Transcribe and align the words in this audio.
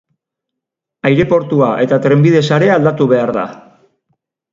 Aireportua 1.09 1.67
eta 1.83 1.99
trenbide 2.05 2.41
sarea 2.55 2.79
aldatu 2.79 3.09
behar 3.13 3.33
da. 3.37 3.45